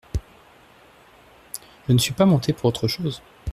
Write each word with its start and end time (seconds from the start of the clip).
Je 1.87 1.93
ne 1.93 1.99
suis 1.99 2.13
pas 2.13 2.25
montée 2.25 2.53
pour 2.53 2.65
autre 2.65 2.87
chose. 2.87 3.21